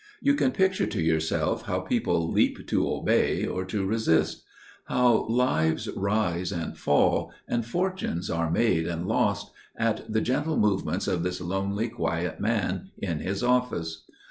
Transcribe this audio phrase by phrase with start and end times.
[0.19, 6.51] You can picture to yourself how people leap to obey or to resist––how lives rise
[6.51, 11.87] and fall, and fortunes are made and lost, at the gentle movements of this lonely
[11.87, 14.05] quiet man in his office.